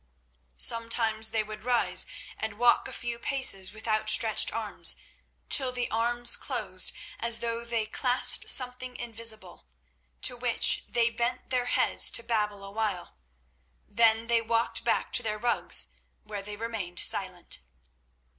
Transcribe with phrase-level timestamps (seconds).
[0.57, 4.95] Sometimes they would rise and walk a few paces with outstretched arms,
[5.47, 9.67] till the arms closed as though they clasped something invisible,
[10.23, 13.15] to which they bent their heads to babble awhile.
[13.87, 17.59] Then they walked back to their rugs again, where they remained silent.